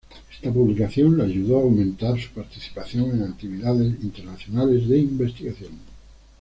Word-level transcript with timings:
Esta 0.33 0.51
publicación 0.51 1.15
la 1.15 1.25
ayudó 1.25 1.59
a 1.59 1.61
aumentar 1.61 2.19
su 2.19 2.31
participación 2.31 3.11
en 3.11 3.21
actividades 3.31 4.01
internacionales 4.03 4.89
de 4.89 4.97
investigación. 4.97 5.73